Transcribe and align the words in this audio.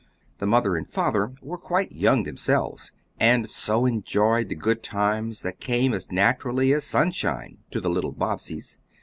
The 0.39 0.47
mother 0.47 0.75
and 0.75 0.87
father 0.87 1.35
were 1.43 1.59
quite 1.59 1.91
young 1.91 2.23
themselves, 2.23 2.91
and 3.19 3.47
so 3.47 3.85
enjoyed 3.85 4.49
the 4.49 4.55
good 4.55 4.81
times 4.81 5.43
that 5.43 5.59
came 5.59 5.93
as 5.93 6.11
naturally 6.11 6.73
as 6.73 6.85
sunshine 6.85 7.59
to 7.69 7.79
the 7.79 7.87
little 7.91 8.11
Bobbseys. 8.11 8.79